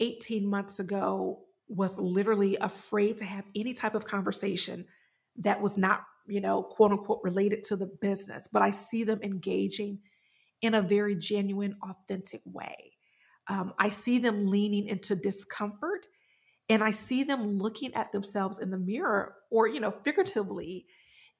[0.00, 4.86] 18 months ago was literally afraid to have any type of conversation
[5.36, 9.20] that was not, you know, quote unquote related to the business, but I see them
[9.22, 9.98] engaging
[10.62, 12.92] in a very genuine, authentic way.
[13.48, 16.06] Um, I see them leaning into discomfort
[16.68, 20.86] and I see them looking at themselves in the mirror or, you know, figuratively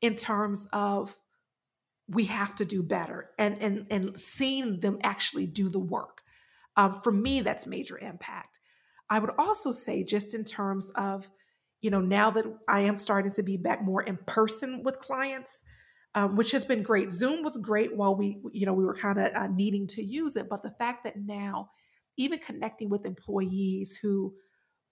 [0.03, 1.16] in terms of
[2.07, 6.20] we have to do better and and and seeing them actually do the work
[6.76, 8.61] um, for me, that's major impact.
[9.11, 11.30] I would also say, just in terms of,
[11.85, 15.64] you know, now that I am starting to be back more in person with clients,
[16.14, 17.12] um, which has been great.
[17.12, 20.35] Zoom was great while we, you know, we were kind of uh, needing to use
[20.37, 20.49] it.
[20.49, 21.68] But the fact that now,
[22.16, 24.32] even connecting with employees who,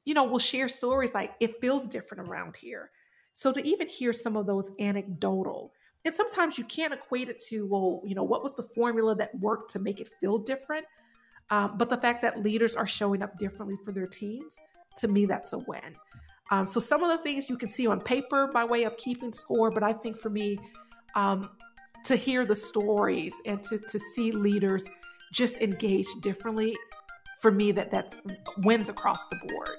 [0.04, 2.90] you know, will share stories like it feels different around here.
[3.32, 5.72] So to even hear some of those anecdotal,
[6.04, 9.34] and sometimes you can't equate it to, well, you know, what was the formula that
[9.40, 10.84] worked to make it feel different?
[11.48, 14.60] Um, but the fact that leaders are showing up differently for their teams,
[14.98, 15.96] to me, that's a win.
[16.52, 19.32] Um, so some of the things you can see on paper by way of keeping
[19.32, 20.58] score, but I think for me,
[21.14, 21.48] um,
[22.04, 24.84] to hear the stories and to, to see leaders
[25.32, 26.76] just engage differently,
[27.40, 28.18] for me, that that's
[28.58, 29.78] wins across the board.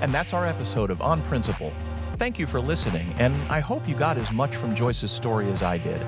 [0.00, 1.70] And that's our episode of On Principle
[2.18, 5.62] Thank you for listening, and I hope you got as much from Joyce's story as
[5.62, 6.00] I did.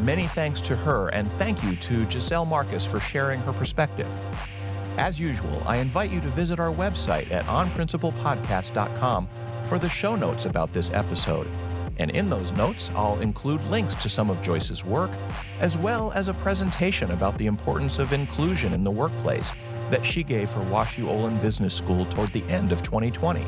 [0.00, 4.08] Many thanks to her, and thank you to Gisele Marcus for sharing her perspective.
[4.98, 9.28] As usual, I invite you to visit our website at onprinciplepodcast.com
[9.66, 11.48] for the show notes about this episode.
[11.96, 15.10] And in those notes, I'll include links to some of Joyce's work,
[15.60, 19.50] as well as a presentation about the importance of inclusion in the workplace
[19.90, 23.46] that she gave for WashU Olin Business School toward the end of 2020.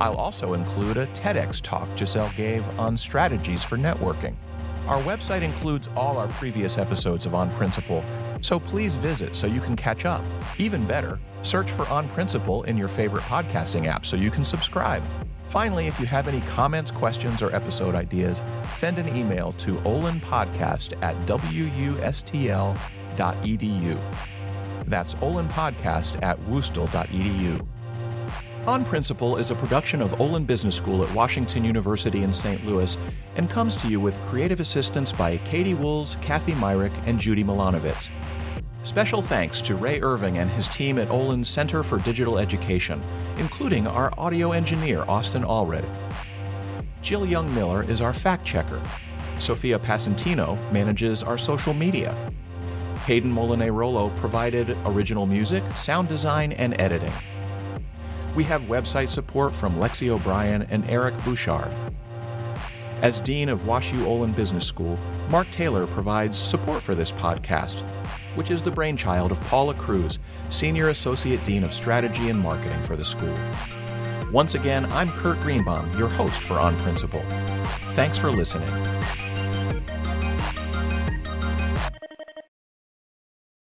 [0.00, 4.34] I'll also include a TEDx talk Gisele gave on strategies for networking.
[4.86, 8.04] Our website includes all our previous episodes of On Principle,
[8.40, 10.22] so please visit so you can catch up.
[10.58, 15.02] Even better, search for On Principle in your favorite podcasting app so you can subscribe.
[15.46, 21.02] Finally, if you have any comments, questions, or episode ideas, send an email to olinpodcast
[21.02, 22.78] at wustl.edu.
[24.86, 27.66] That's olinpodcast at wustl.edu.
[28.66, 32.66] On Principle is a production of Olin Business School at Washington University in St.
[32.66, 32.98] Louis
[33.36, 38.08] and comes to you with creative assistance by Katie Wools, Kathy Myrick, and Judy Milanovitz.
[38.82, 43.00] Special thanks to Ray Irving and his team at Olin's Center for Digital Education,
[43.38, 45.88] including our audio engineer, Austin Allred.
[47.02, 48.82] Jill Young Miller is our fact checker.
[49.38, 52.32] Sophia Pasentino manages our social media.
[53.04, 57.12] Hayden Rollo provided original music, sound design, and editing.
[58.36, 61.72] We have website support from Lexi O'Brien and Eric Bouchard.
[63.00, 64.98] As Dean of WashU Olin Business School,
[65.30, 67.82] Mark Taylor provides support for this podcast,
[68.34, 70.18] which is the brainchild of Paula Crews,
[70.50, 73.34] Senior Associate Dean of Strategy and Marketing for the school.
[74.30, 77.22] Once again, I'm Kurt Greenbaum, your host for On Principle.
[77.92, 78.68] Thanks for listening.